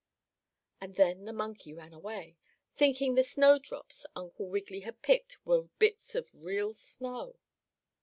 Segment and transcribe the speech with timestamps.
[0.79, 2.35] And then the monkey ran away,
[2.73, 7.35] thinking the snowdrops Uncle Wiggily had picked were bits of real snow.